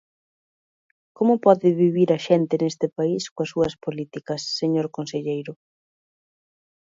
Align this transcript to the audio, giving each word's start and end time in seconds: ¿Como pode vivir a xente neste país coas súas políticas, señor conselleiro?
¿Como 1.17 1.33
pode 1.45 1.69
vivir 1.83 2.09
a 2.11 2.19
xente 2.27 2.55
neste 2.61 2.87
país 2.97 3.23
coas 3.35 3.51
súas 3.53 3.73
políticas, 3.85 4.41
señor 4.59 4.87
conselleiro? 4.97 5.53